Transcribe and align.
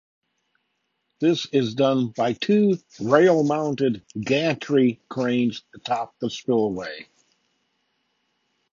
This 1.19 1.45
is 1.51 1.75
done 1.75 2.07
by 2.07 2.33
two 2.33 2.79
rail-mounted 2.99 4.03
gantry 4.19 4.99
cranes 5.09 5.61
atop 5.75 6.17
the 6.17 6.31
spillway. 6.31 7.05